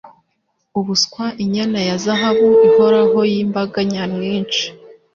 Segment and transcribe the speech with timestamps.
[0.79, 4.65] Ubuswa inyana ya zahabu ihoraho y'imbaga nyamwinshi